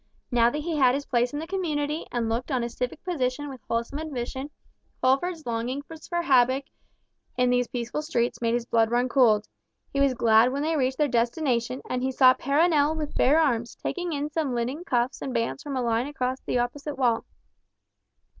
Now 0.31 0.49
that 0.49 0.63
he 0.63 0.75
had 0.77 0.95
his 0.95 1.05
place 1.05 1.31
in 1.31 1.37
the 1.37 1.45
community 1.45 2.07
and 2.11 2.27
looked 2.27 2.49
on 2.49 2.63
a 2.63 2.69
civic 2.71 3.03
position 3.03 3.49
with 3.49 3.61
wholesome 3.67 3.99
ambition, 3.99 4.49
Fulford's 4.99 5.45
longings 5.45 5.85
for 6.09 6.23
havoc 6.23 6.63
in 7.37 7.51
these 7.51 7.67
peaceful 7.67 8.01
streets 8.01 8.41
made 8.41 8.55
his 8.55 8.65
blood 8.65 8.89
run 8.89 9.07
cold. 9.07 9.47
He 9.93 9.99
was 9.99 10.15
glad 10.15 10.51
when 10.51 10.63
they 10.63 10.75
reached 10.75 10.97
their 10.97 11.07
destination, 11.07 11.83
and 11.87 12.01
he 12.01 12.11
saw 12.11 12.33
Perronel 12.33 12.95
with 12.95 13.13
bare 13.13 13.39
arms, 13.39 13.75
taking 13.75 14.11
in 14.11 14.31
some 14.31 14.55
linen 14.55 14.83
cuffs 14.85 15.21
and 15.21 15.35
bands 15.35 15.61
from 15.61 15.75
a 15.77 15.83
line 15.83 16.07
across 16.07 16.39
to 16.39 16.45
the 16.47 16.57
opposite 16.57 16.97
wall. 16.97 17.23